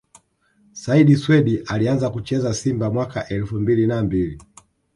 Said 0.73 1.07
Swedi 1.17 1.61
Alianza 1.67 2.09
kucheza 2.09 2.53
Simba 2.53 2.89
mwaka 2.91 3.27
elfu 3.29 3.59
mbili 3.59 3.87
na 3.87 4.03
mbili 4.03 4.41